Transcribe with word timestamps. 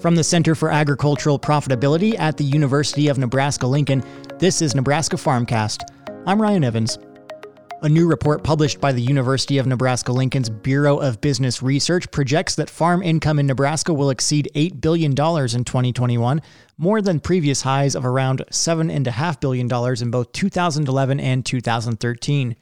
From 0.00 0.16
the 0.16 0.24
Center 0.24 0.54
for 0.54 0.70
Agricultural 0.70 1.38
Profitability 1.38 2.18
at 2.18 2.38
the 2.38 2.44
University 2.44 3.08
of 3.08 3.18
Nebraska 3.18 3.66
Lincoln, 3.66 4.02
this 4.38 4.62
is 4.62 4.74
Nebraska 4.74 5.16
Farmcast. 5.16 5.82
I'm 6.26 6.40
Ryan 6.40 6.64
Evans. 6.64 6.98
A 7.82 7.88
new 7.88 8.08
report 8.08 8.42
published 8.42 8.80
by 8.80 8.92
the 8.92 9.02
University 9.02 9.58
of 9.58 9.66
Nebraska 9.66 10.10
Lincoln's 10.10 10.48
Bureau 10.48 10.96
of 10.96 11.20
Business 11.20 11.62
Research 11.62 12.10
projects 12.10 12.54
that 12.54 12.70
farm 12.70 13.02
income 13.02 13.38
in 13.38 13.46
Nebraska 13.46 13.92
will 13.92 14.08
exceed 14.08 14.50
$8 14.54 14.80
billion 14.80 15.10
in 15.10 15.16
2021, 15.64 16.40
more 16.78 17.02
than 17.02 17.20
previous 17.20 17.60
highs 17.60 17.94
of 17.94 18.06
around 18.06 18.42
$7.5 18.50 19.40
billion 19.40 20.02
in 20.02 20.10
both 20.10 20.32
2011 20.32 21.20
and 21.20 21.44
2013. 21.44 22.56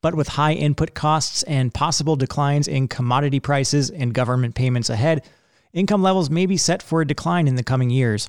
But 0.00 0.14
with 0.14 0.28
high 0.28 0.54
input 0.54 0.94
costs 0.94 1.42
and 1.42 1.74
possible 1.74 2.16
declines 2.16 2.66
in 2.66 2.88
commodity 2.88 3.40
prices 3.40 3.90
and 3.90 4.14
government 4.14 4.54
payments 4.54 4.88
ahead, 4.88 5.28
income 5.72 6.02
levels 6.02 6.30
may 6.30 6.46
be 6.46 6.56
set 6.56 6.82
for 6.82 7.00
a 7.00 7.06
decline 7.06 7.48
in 7.48 7.54
the 7.56 7.62
coming 7.62 7.90
years. 7.90 8.28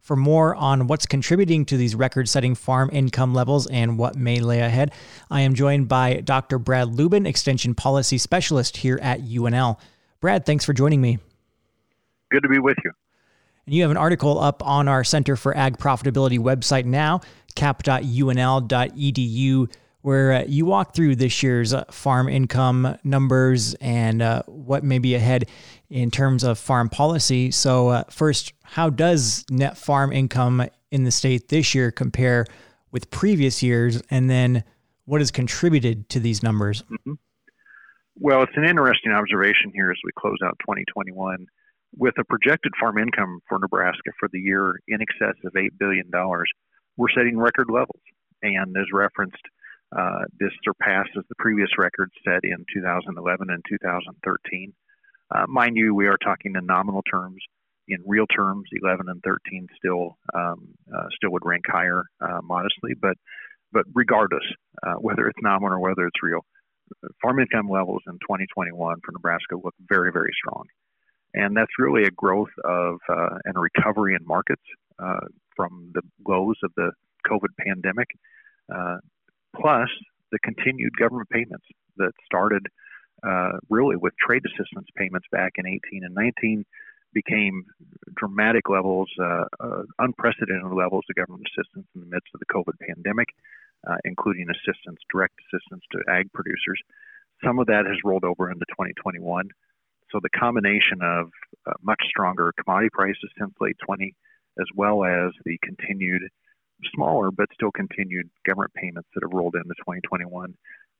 For 0.00 0.16
more 0.16 0.54
on 0.54 0.86
what's 0.86 1.06
contributing 1.06 1.64
to 1.66 1.76
these 1.76 1.94
record 1.94 2.28
setting 2.28 2.54
farm 2.54 2.88
income 2.92 3.34
levels 3.34 3.66
and 3.66 3.98
what 3.98 4.16
may 4.16 4.40
lay 4.40 4.60
ahead, 4.60 4.92
I 5.30 5.42
am 5.42 5.54
joined 5.54 5.88
by 5.88 6.22
Dr. 6.22 6.58
Brad 6.58 6.88
Lubben, 6.88 7.26
Extension 7.26 7.74
Policy 7.74 8.16
Specialist 8.16 8.78
here 8.78 8.98
at 9.02 9.20
UNL. 9.20 9.78
Brad, 10.20 10.46
thanks 10.46 10.64
for 10.64 10.72
joining 10.72 11.00
me. 11.02 11.18
Good 12.30 12.42
to 12.42 12.48
be 12.48 12.58
with 12.58 12.78
you. 12.84 12.92
And 13.66 13.74
you 13.74 13.82
have 13.82 13.90
an 13.90 13.98
article 13.98 14.40
up 14.40 14.66
on 14.66 14.88
our 14.88 15.04
Center 15.04 15.36
for 15.36 15.54
Ag 15.54 15.76
Profitability 15.76 16.38
website 16.38 16.86
now, 16.86 17.20
cap.unl.edu 17.54 18.08
where 20.08 20.32
uh, 20.32 20.44
you 20.48 20.64
walk 20.64 20.94
through 20.94 21.14
this 21.14 21.42
year's 21.42 21.74
uh, 21.74 21.84
farm 21.90 22.30
income 22.30 22.96
numbers 23.04 23.74
and 23.74 24.22
uh, 24.22 24.42
what 24.46 24.82
may 24.82 24.98
be 24.98 25.14
ahead 25.14 25.44
in 25.90 26.10
terms 26.10 26.42
of 26.42 26.58
farm 26.58 26.88
policy. 26.88 27.50
So, 27.50 27.88
uh, 27.88 28.04
first, 28.04 28.54
how 28.62 28.88
does 28.88 29.44
net 29.50 29.76
farm 29.76 30.10
income 30.10 30.66
in 30.90 31.04
the 31.04 31.10
state 31.10 31.48
this 31.50 31.74
year 31.74 31.90
compare 31.90 32.46
with 32.90 33.10
previous 33.10 33.62
years? 33.62 34.02
And 34.10 34.30
then, 34.30 34.64
what 35.04 35.20
has 35.20 35.30
contributed 35.30 36.08
to 36.08 36.20
these 36.20 36.42
numbers? 36.42 36.84
Mm-hmm. 36.84 37.12
Well, 38.18 38.42
it's 38.42 38.56
an 38.56 38.64
interesting 38.64 39.12
observation 39.12 39.72
here 39.74 39.90
as 39.90 39.98
we 40.02 40.10
close 40.18 40.38
out 40.42 40.58
2021. 40.60 41.46
With 41.98 42.14
a 42.18 42.24
projected 42.24 42.72
farm 42.80 42.96
income 42.96 43.40
for 43.46 43.58
Nebraska 43.58 44.12
for 44.18 44.30
the 44.32 44.40
year 44.40 44.80
in 44.88 45.02
excess 45.02 45.36
of 45.44 45.52
$8 45.52 45.68
billion, 45.78 46.10
we're 46.96 47.10
setting 47.14 47.36
record 47.36 47.66
levels. 47.68 48.00
And 48.42 48.74
as 48.74 48.86
referenced, 48.90 49.42
uh, 49.96 50.24
this 50.38 50.50
surpasses 50.62 51.24
the 51.28 51.34
previous 51.38 51.70
record 51.78 52.10
set 52.24 52.44
in 52.44 52.64
2011 52.72 53.48
and 53.50 53.64
2013. 53.68 54.72
Uh, 55.34 55.44
mind 55.48 55.76
you, 55.76 55.94
we 55.94 56.06
are 56.06 56.18
talking 56.18 56.54
in 56.56 56.66
nominal 56.66 57.02
terms. 57.02 57.42
In 57.88 57.98
real 58.04 58.26
terms, 58.26 58.68
11 58.82 59.08
and 59.08 59.22
13 59.22 59.66
still 59.78 60.18
um, 60.34 60.68
uh, 60.94 61.06
still 61.16 61.30
would 61.32 61.46
rank 61.46 61.64
higher 61.66 62.04
uh, 62.20 62.40
modestly, 62.42 62.92
but 63.00 63.16
but 63.72 63.84
regardless, 63.94 64.44
uh, 64.86 64.94
whether 64.94 65.26
it's 65.26 65.38
nominal 65.42 65.74
or 65.74 65.80
whether 65.80 66.06
it's 66.06 66.22
real, 66.22 66.44
farm 67.22 67.38
income 67.38 67.68
levels 67.68 68.02
in 68.06 68.14
2021 68.14 68.96
for 69.04 69.12
Nebraska 69.12 69.56
look 69.56 69.74
very 69.88 70.12
very 70.12 70.32
strong, 70.34 70.64
and 71.32 71.56
that's 71.56 71.78
really 71.78 72.04
a 72.04 72.10
growth 72.10 72.52
of 72.62 72.98
and 73.08 73.56
a 73.56 73.60
recovery 73.60 74.14
in 74.14 74.26
markets 74.26 74.64
from 75.56 75.90
the 75.94 76.02
lows 76.26 76.56
of 76.62 76.70
the 76.76 76.92
COVID 77.26 77.56
pandemic. 77.58 78.08
Uh, 78.72 78.98
plus 79.54 79.88
the 80.32 80.38
continued 80.40 80.92
government 80.98 81.28
payments 81.30 81.66
that 81.96 82.12
started 82.24 82.66
uh, 83.26 83.58
really 83.68 83.96
with 83.96 84.12
trade 84.24 84.42
assistance 84.46 84.86
payments 84.96 85.26
back 85.32 85.52
in 85.56 85.66
18 85.66 86.04
and 86.04 86.14
19 86.14 86.64
became 87.14 87.64
dramatic 88.14 88.68
levels, 88.68 89.08
uh, 89.20 89.44
uh, 89.60 89.82
unprecedented 89.98 90.70
levels 90.72 91.04
of 91.08 91.16
government 91.16 91.46
assistance 91.48 91.86
in 91.94 92.02
the 92.02 92.06
midst 92.06 92.28
of 92.34 92.40
the 92.40 92.46
COVID 92.46 92.78
pandemic, 92.86 93.28
uh, 93.88 93.96
including 94.04 94.46
assistance, 94.50 95.00
direct 95.10 95.34
assistance 95.48 95.82
to 95.90 95.98
ag 96.10 96.30
producers. 96.32 96.80
Some 97.44 97.58
of 97.58 97.66
that 97.66 97.86
has 97.86 97.96
rolled 98.04 98.24
over 98.24 98.50
into 98.50 98.64
2021. 98.70 99.48
So 100.10 100.20
the 100.22 100.30
combination 100.30 101.00
of 101.02 101.30
uh, 101.66 101.72
much 101.82 102.00
stronger 102.08 102.52
commodity 102.62 102.90
prices 102.92 103.30
since 103.38 103.52
late 103.60 103.76
20, 103.84 104.14
as 104.58 104.66
well 104.74 105.04
as 105.04 105.32
the 105.44 105.58
continued 105.62 106.22
smaller 106.94 107.30
but 107.30 107.48
still 107.54 107.70
continued 107.70 108.28
government 108.46 108.72
payments 108.74 109.08
that 109.14 109.22
have 109.22 109.32
rolled 109.32 109.54
into 109.54 109.74
2021 109.80 110.54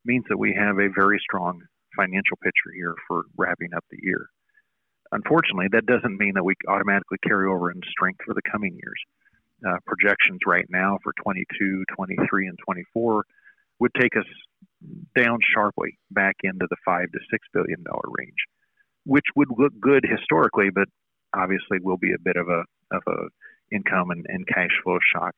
means 0.05 0.25
that 0.29 0.37
we 0.37 0.53
have 0.53 0.79
a 0.79 0.89
very 0.89 1.19
strong 1.19 1.61
financial 1.95 2.37
picture 2.43 2.71
here 2.73 2.95
for 3.07 3.23
wrapping 3.37 3.73
up 3.75 3.83
the 3.89 3.99
year. 4.01 4.29
Unfortunately, 5.11 5.67
that 5.71 5.85
doesn't 5.85 6.19
mean 6.19 6.33
that 6.35 6.43
we 6.43 6.53
automatically 6.67 7.17
carry 7.25 7.49
over 7.49 7.71
in 7.71 7.81
strength 7.89 8.19
for 8.25 8.33
the 8.33 8.41
coming 8.49 8.73
years. 8.73 9.01
Uh, 9.67 9.77
projections 9.85 10.39
right 10.45 10.67
now 10.69 10.97
for 11.03 11.11
22, 11.21 11.83
23, 11.95 12.47
and 12.47 12.57
24 12.63 13.25
would 13.79 13.91
take 13.99 14.15
us 14.15 14.25
down 15.17 15.39
sharply 15.53 15.97
back 16.11 16.35
into 16.43 16.65
the 16.69 16.77
five 16.85 17.11
to 17.11 17.19
six 17.31 17.45
billion 17.53 17.83
dollar 17.83 18.07
range, 18.17 18.39
which 19.05 19.25
would 19.35 19.49
look 19.57 19.73
good 19.81 20.05
historically, 20.07 20.69
but 20.69 20.87
obviously 21.35 21.79
will 21.81 21.97
be 21.97 22.13
a 22.13 22.19
bit 22.23 22.37
of 22.37 22.47
a 22.47 22.63
of 22.91 23.03
a 23.07 23.75
income 23.75 24.11
and, 24.11 24.25
and 24.29 24.47
cash 24.47 24.71
flow 24.83 24.97
shock 25.13 25.33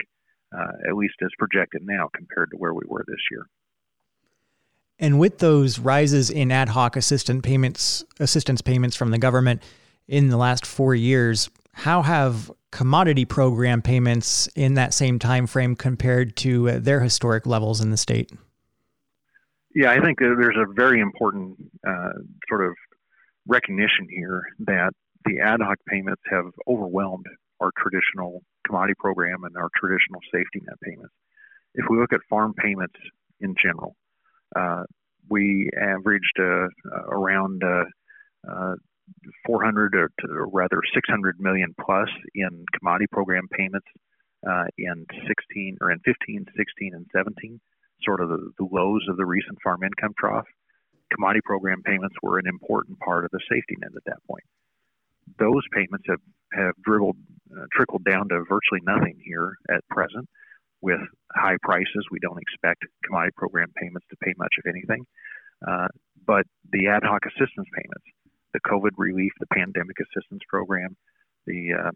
uh, 0.56 0.90
at 0.90 0.96
least 0.96 1.16
as 1.24 1.30
projected 1.38 1.82
now 1.84 2.10
compared 2.16 2.52
to 2.52 2.58
where 2.58 2.74
we 2.74 2.84
were 2.88 3.04
this 3.08 3.22
year. 3.32 3.46
And 5.00 5.20
with 5.20 5.40
those 5.40 5.80
rises 5.80 6.30
in 6.30 6.52
ad 6.52 6.70
hoc 6.70 6.96
assistant 6.96 7.44
payments, 7.44 8.06
assistance 8.20 8.62
payments 8.62 8.96
from 8.96 9.10
the 9.12 9.18
government 9.18 9.64
in 10.08 10.30
the 10.30 10.38
last 10.38 10.66
four 10.66 10.94
years, 10.94 11.50
how 11.74 12.04
have 12.04 12.52
commodity 12.72 13.26
program 13.26 13.82
payments 13.82 14.48
in 14.56 14.76
that 14.76 14.94
same 14.94 15.20
time 15.20 15.48
frame 15.48 15.76
compared 15.76 16.36
to 16.38 16.70
uh, 16.70 16.80
their 16.80 17.02
historic 17.02 17.46
levels 17.46 17.82
in 17.82 17.90
the 17.90 17.98
state? 17.98 18.32
Yeah, 19.74 19.92
I 19.92 20.02
think 20.02 20.20
there's 20.20 20.58
a 20.58 20.72
very 20.74 21.00
important 21.00 21.58
uh, 21.88 22.12
sort 22.50 22.66
of 22.66 22.74
recognition 23.48 24.08
here 24.10 24.44
that 24.60 24.92
the 25.26 25.40
ad 25.40 25.62
hoc 25.62 25.78
payments 25.88 26.22
have 26.30 26.46
overwhelmed 26.68 27.26
our 27.60 27.72
traditional 27.78 28.44
commodity 28.66 28.96
program 29.00 29.44
and 29.44 29.56
our 29.58 29.70
traditional 29.76 30.22
safety 30.32 30.62
net 30.66 30.80
payments. 30.84 31.14
If 31.74 31.86
we 31.90 31.98
look 31.98 32.14
at 32.14 32.20
farm 32.30 32.54
payments 32.54 32.96
in 33.40 33.56
general, 33.62 33.96
uh, 34.56 34.84
we 35.30 35.70
averaged 35.80 36.40
uh, 36.40 36.68
around 37.08 37.64
uh, 37.64 37.86
uh 38.50 38.76
400 39.46 39.96
or, 39.96 40.10
or, 40.30 40.48
rather 40.50 40.82
600 40.94 41.40
million 41.40 41.76
plus 41.84 42.10
in 42.34 42.66
commodity 42.78 43.08
program 43.12 43.48
payments 43.52 43.88
uh, 44.48 44.66
in 44.78 45.06
16 45.28 45.78
or 45.82 45.92
in 45.92 46.00
15, 46.00 46.46
16, 46.56 46.94
and 46.94 47.06
17, 47.16 47.60
sort 48.04 48.22
of 48.22 48.30
the, 48.30 48.52
the 48.58 48.68
lows 48.72 49.06
of 49.10 49.18
the 49.18 49.26
recent 49.26 49.58
farm 49.64 49.84
income 49.84 50.14
trough. 50.18 50.48
Commodity 51.14 51.42
program 51.44 51.82
payments 51.84 52.16
were 52.24 52.40
an 52.40 52.48
important 52.48 53.00
part 53.00 53.26
of 53.26 53.32
the 53.32 53.40
safety 53.52 53.76
net 53.80 53.92
at 53.96 54.04
that 54.06 54.24
point. 54.28 54.44
Those 55.38 55.64
payments 55.74 56.06
have, 56.08 56.22
have 56.54 56.74
dribbled 56.84 57.18
uh, 57.52 57.66
trickled 57.72 58.04
down 58.04 58.30
to 58.30 58.44
virtually 58.48 58.82
nothing 58.84 59.20
here 59.24 59.58
at 59.70 59.88
present. 59.90 60.28
With 60.82 61.02
high 61.36 61.58
prices, 61.62 62.08
we 62.10 62.20
don't 62.20 62.42
expect 62.42 62.84
commodity 63.06 63.34
program 63.36 63.68
payments 63.76 64.08
to 64.10 64.16
pay 64.24 64.34
much 64.38 64.54
of 64.58 64.70
anything. 64.70 65.06
Uh, 65.66 65.88
but 66.26 66.46
the 66.72 66.88
ad 66.88 67.04
hoc 67.04 67.22
assistance 67.28 67.68
payments, 67.76 68.08
the 68.54 68.60
COVID 68.62 68.92
relief, 68.98 69.32
the 69.40 69.52
pandemic 69.54 69.98
assistance 70.00 70.42
program, 70.50 70.96
the 71.46 71.74
uh, 71.74 71.92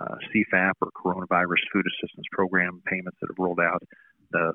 uh, 0.00 0.14
CFAP 0.32 0.72
or 0.80 0.90
coronavirus 0.96 1.60
food 1.72 1.84
assistance 1.84 2.26
program 2.32 2.80
payments 2.86 3.18
that 3.20 3.28
have 3.28 3.38
rolled 3.38 3.60
out, 3.60 3.82
the 4.30 4.52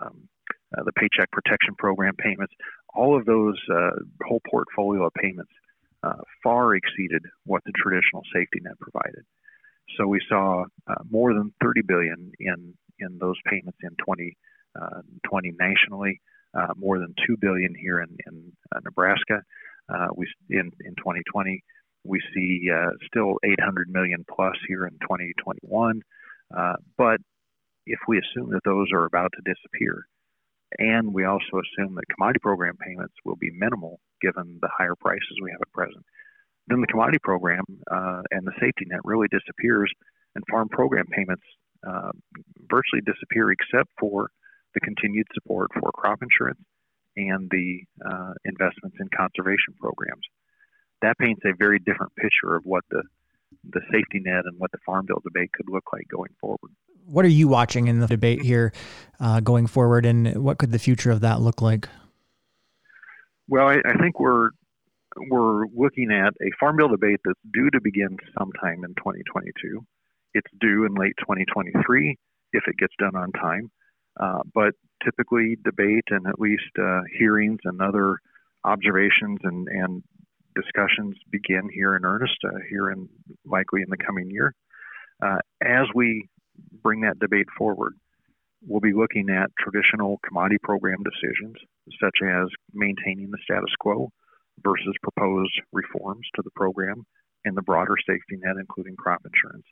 um, 0.00 0.28
uh, 0.76 0.82
the 0.84 0.92
paycheck 0.92 1.30
protection 1.30 1.74
program 1.78 2.14
payments, 2.18 2.52
all 2.94 3.16
of 3.16 3.24
those 3.24 3.56
uh, 3.72 3.90
whole 4.26 4.40
portfolio 4.50 5.06
of 5.06 5.12
payments 5.14 5.50
uh, 6.06 6.22
far 6.42 6.74
exceeded 6.74 7.22
what 7.44 7.62
the 7.64 7.72
traditional 7.76 8.22
safety 8.34 8.60
net 8.62 8.78
provided. 8.78 9.24
So 9.96 10.06
we 10.06 10.20
saw 10.28 10.64
uh, 10.86 11.02
more 11.10 11.32
than 11.34 11.52
30 11.62 11.82
billion 11.82 12.32
in 12.38 12.74
in 12.98 13.18
those 13.18 13.36
payments 13.46 13.78
in 13.82 13.90
2020 13.90 14.36
uh, 14.78 15.52
nationally, 15.58 16.20
uh, 16.54 16.72
more 16.76 16.98
than 16.98 17.14
2 17.26 17.36
billion 17.38 17.74
here 17.74 18.00
in, 18.00 18.16
in 18.26 18.52
Nebraska. 18.84 19.42
We 20.16 20.26
in 20.50 20.70
in 20.80 20.94
2020 20.96 21.62
we 22.04 22.20
see 22.34 22.70
still 23.06 23.36
800 23.44 23.88
million 23.88 24.24
plus 24.32 24.56
here 24.68 24.86
in 24.86 24.94
2021. 25.02 26.02
but 26.96 27.20
if 27.86 28.00
we 28.08 28.18
assume 28.18 28.50
that 28.50 28.64
those 28.64 28.88
are 28.92 29.04
about 29.04 29.32
to 29.32 29.52
disappear, 29.52 30.06
and 30.78 31.12
we 31.12 31.24
also 31.24 31.60
assume 31.62 31.94
that 31.94 32.08
commodity 32.14 32.40
program 32.40 32.76
payments 32.76 33.14
will 33.24 33.36
be 33.36 33.50
minimal 33.52 34.00
given 34.20 34.58
the 34.60 34.68
higher 34.76 34.94
prices 34.96 35.38
we 35.42 35.50
have 35.50 35.60
at 35.62 35.72
present, 35.72 36.04
then 36.68 36.80
the 36.80 36.86
commodity 36.86 37.18
program 37.22 37.64
uh, 37.90 38.22
and 38.30 38.46
the 38.46 38.52
safety 38.60 38.86
net 38.86 39.00
really 39.04 39.28
disappears, 39.28 39.90
and 40.34 40.44
farm 40.50 40.68
program 40.68 41.06
payments 41.06 41.44
uh, 41.86 42.10
virtually 42.68 43.02
disappear 43.06 43.50
except 43.50 43.88
for 43.98 44.30
the 44.74 44.80
continued 44.80 45.26
support 45.32 45.70
for 45.74 45.90
crop 45.92 46.18
insurance 46.22 46.60
and 47.16 47.48
the 47.50 47.80
uh, 48.04 48.32
investments 48.44 48.96
in 49.00 49.08
conservation 49.16 49.72
programs. 49.80 50.26
That 51.02 51.16
paints 51.18 51.42
a 51.44 51.56
very 51.58 51.78
different 51.78 52.14
picture 52.16 52.56
of 52.56 52.64
what 52.64 52.84
the 52.90 53.02
the 53.70 53.80
safety 53.92 54.20
net 54.20 54.42
and 54.44 54.58
what 54.58 54.72
the 54.72 54.78
farm 54.84 55.06
bill 55.06 55.22
debate 55.22 55.52
could 55.52 55.68
look 55.68 55.84
like 55.92 56.06
going 56.08 56.34
forward. 56.40 56.74
What 57.06 57.24
are 57.24 57.28
you 57.28 57.48
watching 57.48 57.86
in 57.86 58.00
the 58.00 58.06
debate 58.06 58.42
here 58.42 58.72
uh, 59.20 59.40
going 59.40 59.66
forward, 59.66 60.04
and 60.04 60.42
what 60.42 60.58
could 60.58 60.72
the 60.72 60.78
future 60.78 61.10
of 61.10 61.20
that 61.20 61.40
look 61.40 61.62
like? 61.62 61.88
Well, 63.48 63.68
I, 63.68 63.76
I 63.84 63.96
think 64.00 64.18
we're 64.18 64.50
we're 65.30 65.66
looking 65.74 66.10
at 66.10 66.34
a 66.42 66.50
farm 66.60 66.76
bill 66.76 66.88
debate 66.88 67.20
that's 67.24 67.40
due 67.52 67.70
to 67.70 67.80
begin 67.80 68.18
sometime 68.38 68.84
in 68.84 68.94
2022. 68.96 69.86
It's 70.34 70.50
due 70.60 70.84
in 70.84 70.94
late 70.94 71.14
2023 71.20 72.18
if 72.52 72.64
it 72.66 72.76
gets 72.76 72.92
done 72.98 73.16
on 73.16 73.32
time. 73.32 73.70
Uh, 74.18 74.40
but 74.54 74.74
typically, 75.04 75.56
debate 75.64 76.04
and 76.10 76.26
at 76.26 76.38
least 76.38 76.70
uh, 76.80 77.00
hearings 77.18 77.60
and 77.64 77.80
other 77.80 78.18
observations 78.64 79.38
and, 79.44 79.68
and 79.68 80.02
discussions 80.54 81.16
begin 81.30 81.68
here 81.72 81.96
in 81.96 82.04
earnest 82.04 82.36
uh, 82.44 82.58
here 82.68 82.90
in 82.90 83.08
likely 83.44 83.82
in 83.82 83.90
the 83.90 83.96
coming 83.96 84.30
year. 84.30 84.54
Uh, 85.22 85.38
as 85.62 85.86
we 85.94 86.28
bring 86.82 87.00
that 87.02 87.18
debate 87.18 87.46
forward, 87.56 87.94
we'll 88.66 88.80
be 88.80 88.92
looking 88.92 89.28
at 89.30 89.50
traditional 89.58 90.18
commodity 90.26 90.58
program 90.62 90.98
decisions, 91.02 91.56
such 92.00 92.18
as 92.22 92.48
maintaining 92.72 93.30
the 93.30 93.38
status 93.44 93.74
quo 93.78 94.10
versus 94.62 94.94
proposed 95.02 95.60
reforms 95.72 96.26
to 96.34 96.42
the 96.42 96.50
program 96.56 97.04
and 97.44 97.56
the 97.56 97.62
broader 97.62 97.94
safety 98.06 98.36
net, 98.42 98.56
including 98.58 98.96
crop 98.96 99.22
insurance. 99.24 99.66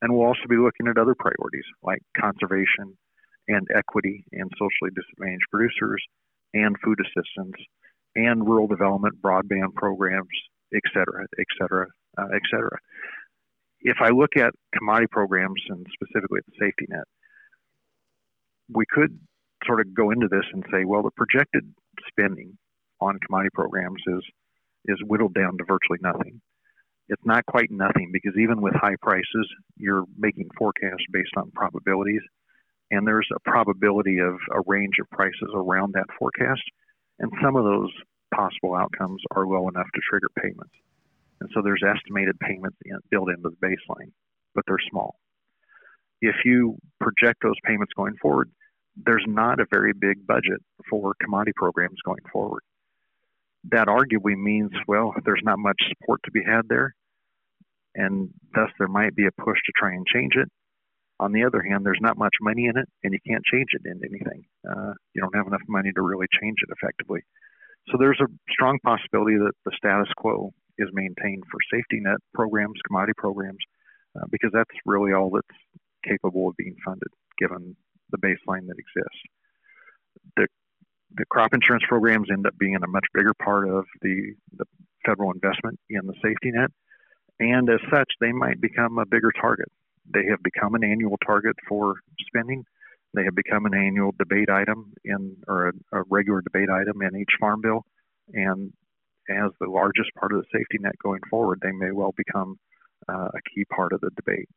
And 0.00 0.12
we'll 0.12 0.26
also 0.26 0.46
be 0.48 0.56
looking 0.56 0.86
at 0.86 0.98
other 0.98 1.16
priorities 1.18 1.64
like 1.82 2.02
conservation 2.16 2.96
and 3.48 3.66
equity 3.74 4.24
and 4.32 4.50
socially 4.54 4.90
disadvantaged 4.94 5.50
producers 5.50 6.02
and 6.54 6.76
food 6.84 6.98
assistance 7.00 7.56
and 8.14 8.46
rural 8.46 8.66
development 8.66 9.20
broadband 9.20 9.74
programs, 9.74 10.28
et 10.74 10.82
cetera, 10.92 11.26
et 11.38 11.46
cetera, 11.60 11.86
uh, 12.18 12.28
et 12.34 12.42
cetera. 12.50 12.78
If 13.80 13.98
I 14.00 14.10
look 14.10 14.36
at 14.36 14.52
commodity 14.74 15.06
programs 15.10 15.62
and 15.68 15.86
specifically 15.92 16.38
at 16.38 16.46
the 16.46 16.58
safety 16.58 16.86
net, 16.88 17.04
we 18.72 18.84
could 18.90 19.18
sort 19.66 19.80
of 19.80 19.94
go 19.94 20.10
into 20.10 20.28
this 20.28 20.44
and 20.52 20.64
say, 20.72 20.84
well, 20.84 21.02
the 21.02 21.10
projected 21.16 21.72
spending 22.08 22.58
on 23.00 23.18
commodity 23.26 23.50
programs 23.54 24.02
is 24.06 24.22
is 24.86 24.98
whittled 25.04 25.34
down 25.34 25.58
to 25.58 25.64
virtually 25.64 25.98
nothing. 26.00 26.40
It's 27.08 27.24
not 27.24 27.44
quite 27.46 27.70
nothing 27.70 28.10
because 28.12 28.34
even 28.38 28.60
with 28.60 28.74
high 28.74 28.96
prices, 29.02 29.48
you're 29.76 30.04
making 30.16 30.48
forecasts 30.56 31.04
based 31.12 31.32
on 31.36 31.50
probabilities, 31.54 32.22
and 32.90 33.06
there's 33.06 33.28
a 33.34 33.50
probability 33.50 34.18
of 34.18 34.34
a 34.52 34.60
range 34.66 34.96
of 35.00 35.10
prices 35.10 35.50
around 35.54 35.94
that 35.94 36.06
forecast, 36.18 36.62
and 37.18 37.30
some 37.42 37.56
of 37.56 37.64
those 37.64 37.90
possible 38.34 38.74
outcomes 38.74 39.22
are 39.32 39.46
low 39.46 39.68
enough 39.68 39.88
to 39.94 40.00
trigger 40.08 40.28
payments. 40.40 40.74
And 41.40 41.50
so 41.54 41.62
there's 41.62 41.82
estimated 41.86 42.38
payments 42.40 42.76
in, 42.84 42.98
built 43.10 43.30
into 43.30 43.50
the 43.50 43.66
baseline, 43.66 44.12
but 44.54 44.64
they're 44.66 44.76
small. 44.90 45.16
If 46.20 46.34
you 46.44 46.76
project 47.00 47.38
those 47.42 47.58
payments 47.64 47.92
going 47.96 48.16
forward, 48.20 48.50
there's 48.96 49.24
not 49.26 49.60
a 49.60 49.66
very 49.70 49.92
big 49.92 50.26
budget 50.26 50.60
for 50.90 51.14
commodity 51.20 51.52
programs 51.56 51.98
going 52.04 52.24
forward 52.32 52.62
that 53.70 53.88
arguably 53.88 54.36
means, 54.36 54.70
well, 54.86 55.14
there's 55.24 55.42
not 55.42 55.58
much 55.58 55.76
support 55.88 56.20
to 56.24 56.30
be 56.30 56.42
had 56.44 56.62
there, 56.68 56.94
and 57.94 58.30
thus 58.54 58.70
there 58.78 58.88
might 58.88 59.14
be 59.14 59.26
a 59.26 59.42
push 59.42 59.58
to 59.66 59.72
try 59.76 59.92
and 59.92 60.06
change 60.06 60.34
it. 60.36 60.48
On 61.20 61.32
the 61.32 61.44
other 61.44 61.60
hand, 61.62 61.84
there's 61.84 61.98
not 62.00 62.16
much 62.16 62.34
money 62.40 62.66
in 62.66 62.78
it, 62.78 62.88
and 63.02 63.12
you 63.12 63.18
can't 63.26 63.44
change 63.44 63.68
it 63.72 63.82
into 63.84 64.06
anything. 64.08 64.44
Uh, 64.68 64.92
you 65.14 65.20
don't 65.20 65.34
have 65.34 65.48
enough 65.48 65.66
money 65.68 65.90
to 65.92 66.02
really 66.02 66.26
change 66.40 66.58
it 66.62 66.72
effectively. 66.80 67.20
So 67.90 67.98
there's 67.98 68.20
a 68.20 68.30
strong 68.50 68.78
possibility 68.84 69.36
that 69.36 69.52
the 69.64 69.72
status 69.76 70.08
quo 70.16 70.52
is 70.78 70.88
maintained 70.92 71.44
for 71.50 71.58
safety 71.72 72.00
net 72.00 72.18
programs, 72.34 72.78
commodity 72.86 73.14
programs, 73.16 73.58
uh, 74.16 74.24
because 74.30 74.50
that's 74.52 74.70
really 74.86 75.12
all 75.12 75.30
that's 75.30 75.58
capable 76.04 76.48
of 76.48 76.56
being 76.56 76.76
funded 76.84 77.08
given 77.38 77.76
the 78.10 78.18
baseline 78.18 78.66
that 78.66 78.78
exists. 78.78 79.20
The 80.36 80.46
the 81.16 81.24
crop 81.26 81.54
insurance 81.54 81.84
programs 81.88 82.28
end 82.30 82.46
up 82.46 82.56
being 82.58 82.76
a 82.76 82.86
much 82.86 83.06
bigger 83.14 83.32
part 83.42 83.68
of 83.68 83.84
the, 84.02 84.34
the 84.56 84.64
federal 85.06 85.32
investment 85.32 85.78
in 85.88 86.06
the 86.06 86.14
safety 86.22 86.50
net. 86.52 86.70
And 87.40 87.70
as 87.70 87.80
such, 87.90 88.10
they 88.20 88.32
might 88.32 88.60
become 88.60 88.98
a 88.98 89.06
bigger 89.06 89.32
target. 89.40 89.68
They 90.12 90.26
have 90.30 90.42
become 90.42 90.74
an 90.74 90.84
annual 90.84 91.16
target 91.24 91.56
for 91.68 91.94
spending. 92.26 92.64
They 93.14 93.24
have 93.24 93.34
become 93.34 93.64
an 93.64 93.74
annual 93.74 94.12
debate 94.18 94.50
item 94.50 94.92
in, 95.04 95.36
or 95.46 95.68
a, 95.68 95.72
a 96.00 96.02
regular 96.10 96.42
debate 96.42 96.68
item 96.68 97.00
in 97.02 97.16
each 97.16 97.30
farm 97.40 97.60
bill. 97.62 97.84
And 98.34 98.72
as 99.30 99.50
the 99.60 99.68
largest 99.70 100.10
part 100.18 100.32
of 100.32 100.38
the 100.40 100.46
safety 100.52 100.78
net 100.80 100.94
going 101.02 101.20
forward, 101.30 101.60
they 101.62 101.72
may 101.72 101.90
well 101.92 102.14
become 102.16 102.58
uh, 103.08 103.28
a 103.28 103.40
key 103.54 103.64
part 103.64 103.92
of 103.92 104.00
the 104.00 104.10
debate. 104.16 104.48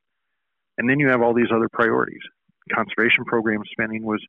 And 0.77 0.89
then 0.89 0.99
you 0.99 1.09
have 1.09 1.21
all 1.21 1.33
these 1.33 1.51
other 1.53 1.69
priorities. 1.71 2.21
Conservation 2.73 3.25
program 3.25 3.61
spending 3.71 4.03
was 4.03 4.23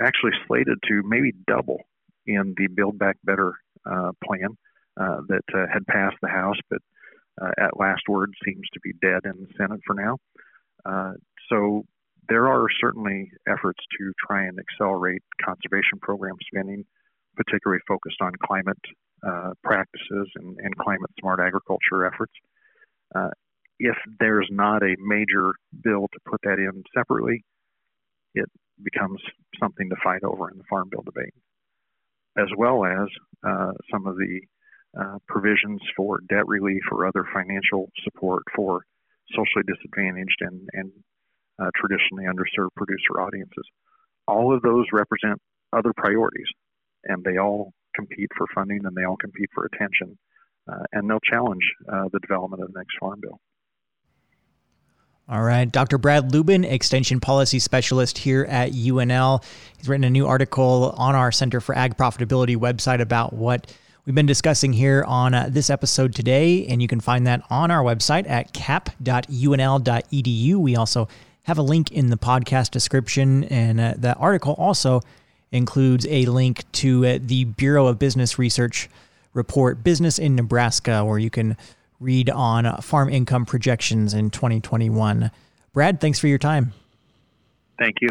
actually 0.00 0.32
slated 0.46 0.78
to 0.88 1.02
maybe 1.04 1.32
double 1.46 1.80
in 2.26 2.54
the 2.56 2.66
Build 2.66 2.98
Back 2.98 3.16
Better 3.24 3.52
uh, 3.84 4.12
plan 4.24 4.56
uh, 5.00 5.20
that 5.28 5.44
uh, 5.54 5.66
had 5.72 5.86
passed 5.86 6.16
the 6.20 6.28
House, 6.28 6.58
but 6.68 6.80
uh, 7.40 7.50
at 7.58 7.78
last 7.78 8.02
word 8.08 8.32
seems 8.44 8.66
to 8.72 8.80
be 8.80 8.92
dead 9.00 9.20
in 9.24 9.42
the 9.42 9.48
Senate 9.56 9.80
for 9.86 9.94
now. 9.94 10.16
Uh, 10.84 11.12
so 11.50 11.84
there 12.28 12.48
are 12.48 12.66
certainly 12.80 13.30
efforts 13.48 13.80
to 13.98 14.12
try 14.26 14.44
and 14.44 14.58
accelerate 14.58 15.22
conservation 15.44 15.98
program 16.00 16.36
spending, 16.52 16.84
particularly 17.36 17.80
focused 17.86 18.20
on 18.20 18.32
climate 18.44 18.78
uh, 19.26 19.52
practices 19.62 20.28
and, 20.34 20.58
and, 20.58 20.76
climate 20.76 21.10
smart 21.20 21.40
agriculture 21.40 22.06
efforts. 22.06 22.32
if 23.78 23.96
there's 24.20 24.48
not 24.50 24.82
a 24.82 24.96
major 24.98 25.52
bill 25.82 26.08
to 26.12 26.18
put 26.26 26.40
that 26.42 26.58
in 26.58 26.82
separately, 26.94 27.44
it 28.34 28.50
becomes 28.82 29.20
something 29.58 29.88
to 29.88 29.96
fight 30.02 30.22
over 30.22 30.50
in 30.50 30.58
the 30.58 30.64
Farm 30.68 30.88
Bill 30.90 31.02
debate, 31.02 31.34
as 32.38 32.48
well 32.56 32.84
as 32.84 33.08
uh, 33.46 33.72
some 33.90 34.06
of 34.06 34.16
the 34.16 34.40
uh, 34.98 35.18
provisions 35.28 35.80
for 35.96 36.20
debt 36.28 36.46
relief 36.46 36.82
or 36.90 37.06
other 37.06 37.24
financial 37.34 37.90
support 38.04 38.42
for 38.54 38.84
socially 39.30 39.64
disadvantaged 39.66 40.40
and, 40.40 40.68
and 40.72 40.90
uh, 41.58 41.70
traditionally 41.74 42.24
underserved 42.24 42.74
producer 42.76 43.20
audiences. 43.20 43.64
All 44.28 44.54
of 44.54 44.62
those 44.62 44.86
represent 44.92 45.40
other 45.72 45.92
priorities, 45.96 46.46
and 47.04 47.24
they 47.24 47.38
all 47.38 47.72
compete 47.96 48.28
for 48.36 48.46
funding 48.54 48.84
and 48.84 48.94
they 48.96 49.04
all 49.04 49.16
compete 49.16 49.48
for 49.54 49.64
attention, 49.64 50.18
uh, 50.70 50.84
and 50.92 51.08
they'll 51.08 51.20
challenge 51.20 51.62
uh, 51.92 52.04
the 52.12 52.20
development 52.20 52.62
of 52.62 52.72
the 52.72 52.78
next 52.78 52.96
Farm 53.00 53.18
Bill. 53.20 53.40
All 55.28 55.42
right. 55.42 55.70
Dr. 55.70 55.98
Brad 55.98 56.30
Lubben, 56.30 56.64
Extension 56.64 57.18
Policy 57.18 57.58
Specialist 57.58 58.16
here 58.18 58.44
at 58.44 58.70
UNL. 58.70 59.42
He's 59.76 59.88
written 59.88 60.04
a 60.04 60.10
new 60.10 60.24
article 60.24 60.94
on 60.96 61.16
our 61.16 61.32
Center 61.32 61.60
for 61.60 61.76
Ag 61.76 61.96
Profitability 61.96 62.56
website 62.56 63.00
about 63.00 63.32
what 63.32 63.74
we've 64.04 64.14
been 64.14 64.26
discussing 64.26 64.72
here 64.72 65.02
on 65.04 65.34
uh, 65.34 65.48
this 65.50 65.68
episode 65.68 66.14
today. 66.14 66.64
And 66.66 66.80
you 66.80 66.86
can 66.86 67.00
find 67.00 67.26
that 67.26 67.42
on 67.50 67.72
our 67.72 67.82
website 67.82 68.30
at 68.30 68.52
cap.unl.edu. 68.52 68.94
We 70.54 70.76
also 70.76 71.08
have 71.42 71.58
a 71.58 71.62
link 71.62 71.90
in 71.90 72.10
the 72.10 72.16
podcast 72.16 72.70
description. 72.70 73.42
And 73.44 73.80
uh, 73.80 73.94
the 73.96 74.14
article 74.14 74.52
also 74.52 75.00
includes 75.52 76.06
a 76.08 76.26
link 76.26 76.70
to 76.72 77.06
uh, 77.06 77.18
the 77.20 77.44
Bureau 77.44 77.86
of 77.86 77.98
Business 77.98 78.38
Research 78.38 78.88
report, 79.32 79.84
Business 79.84 80.18
in 80.18 80.34
Nebraska, 80.34 81.04
where 81.04 81.18
you 81.18 81.30
can 81.30 81.56
read 82.00 82.28
on 82.30 82.80
farm 82.82 83.08
income 83.08 83.46
projections 83.46 84.14
in 84.14 84.30
2021. 84.30 85.30
Brad, 85.72 86.00
thanks 86.00 86.18
for 86.18 86.26
your 86.26 86.38
time. 86.38 86.72
Thank 87.78 87.96
you. 88.00 88.08